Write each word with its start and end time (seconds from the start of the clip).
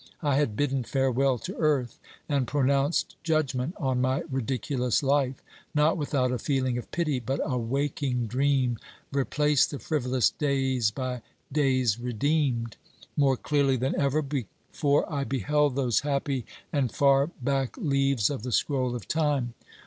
I 0.23 0.35
had 0.37 0.55
bidden 0.55 0.83
farewell 0.83 1.37
to 1.37 1.55
earth 1.57 1.99
and 2.27 2.47
pronounced 2.47 3.17
judgment 3.23 3.75
on 3.77 4.01
my 4.01 4.23
ridiculous 4.31 5.03
life, 5.03 5.43
not 5.75 5.95
without 5.95 6.31
a 6.31 6.39
feeling 6.39 6.75
of 6.79 6.89
pity, 6.89 7.19
but 7.19 7.39
a 7.45 7.55
waking 7.59 8.25
dream 8.25 8.79
replaced 9.11 9.69
the 9.69 9.77
frivolous 9.77 10.31
days 10.31 10.89
by 10.89 11.21
days 11.51 11.99
redeemed. 11.99 12.77
More 13.15 13.37
clearly 13.37 13.77
than 13.77 13.93
ever 13.95 14.23
before 14.23 15.07
I 15.07 15.23
beheld 15.23 15.75
those 15.75 15.99
happy 15.99 16.47
and 16.73 16.91
far 16.91 17.27
back 17.39 17.77
leaves 17.77 18.31
of 18.31 18.41
the 18.41 18.51
scroll 18.51 18.95
of 18.95 19.07
time. 19.07 19.53